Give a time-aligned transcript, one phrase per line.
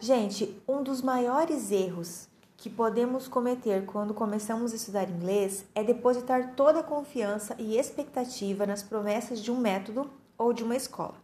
[0.00, 6.54] Gente, um dos maiores erros que podemos cometer quando começamos a estudar inglês é depositar
[6.54, 10.08] toda a confiança e expectativa nas promessas de um método
[10.38, 11.16] ou de uma escola.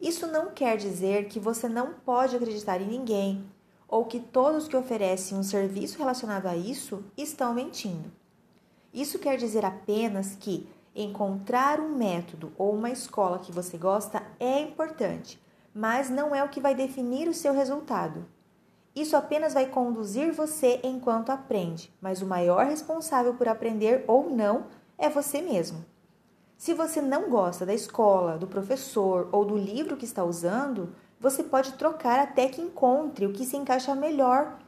[0.00, 3.48] Isso não quer dizer que você não pode acreditar em ninguém
[3.86, 8.10] ou que todos que oferecem um serviço relacionado a isso estão mentindo.
[8.92, 14.60] Isso quer dizer apenas que encontrar um método ou uma escola que você gosta é
[14.60, 15.40] importante
[15.74, 18.24] mas não é o que vai definir o seu resultado.
[18.94, 24.66] Isso apenas vai conduzir você enquanto aprende, mas o maior responsável por aprender ou não
[24.98, 25.84] é você mesmo.
[26.58, 31.42] Se você não gosta da escola, do professor ou do livro que está usando, você
[31.42, 34.58] pode trocar até que encontre o que se encaixa melhor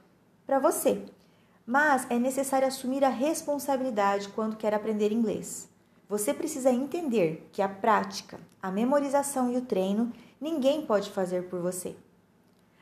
[0.47, 1.05] para você.
[1.67, 5.69] Mas é necessário assumir a responsabilidade quando quer aprender inglês.
[6.09, 10.12] Você precisa entender que a prática, a memorização e o treino
[10.45, 11.97] ninguém pode fazer por você.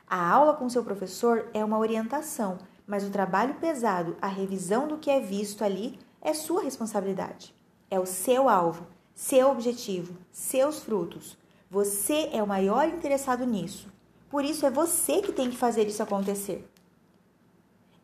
[0.05, 4.97] A aula com seu professor é uma orientação, mas o trabalho pesado, a revisão do
[4.97, 7.55] que é visto ali, é sua responsabilidade.
[7.89, 11.37] É o seu alvo, seu objetivo, seus frutos.
[11.71, 13.89] Você é o maior interessado nisso.
[14.29, 16.69] Por isso é você que tem que fazer isso acontecer.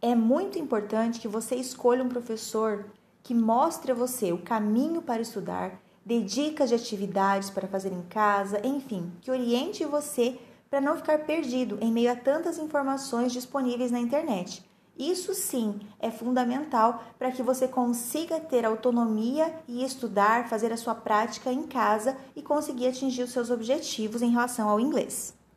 [0.02, 2.86] É muito importante que você escolha um professor
[3.22, 5.78] que mostre a você o caminho para estudar
[6.10, 11.20] dê dicas de atividades para fazer em casa, enfim, que oriente você para não ficar
[11.20, 14.68] perdido em meio a tantas informações disponíveis na internet.
[14.98, 20.96] Isso sim é fundamental para que você consiga ter autonomia e estudar, fazer a sua
[20.96, 25.38] prática em casa e conseguir atingir os seus objetivos em relação ao inglês.